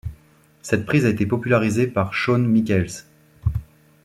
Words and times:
Cette 0.63 0.87
prise 0.87 1.05
a 1.05 1.09
été 1.09 1.27
popularisée 1.27 1.85
par 1.85 2.15
Shawn 2.15 2.47
Michaels. 2.47 2.89